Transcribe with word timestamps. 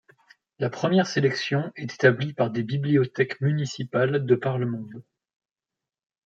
La 0.57 0.71
première 0.71 1.05
sélection 1.05 1.71
est 1.75 1.93
établie 1.93 2.33
par 2.33 2.49
des 2.49 2.63
bibliothèques 2.63 3.39
municipales 3.39 4.25
de 4.25 4.33
par 4.33 4.57
le 4.57 4.65
monde. 4.65 5.03